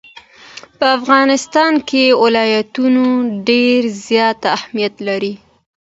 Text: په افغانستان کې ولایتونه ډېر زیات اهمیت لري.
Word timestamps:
په 0.77 0.85
افغانستان 0.99 1.73
کې 1.89 2.03
ولایتونه 2.23 3.01
ډېر 3.49 3.81
زیات 4.07 4.39
اهمیت 4.57 4.93
لري. 5.07 5.33